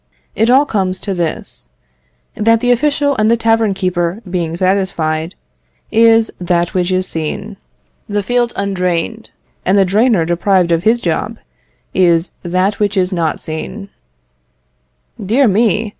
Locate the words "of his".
10.71-11.01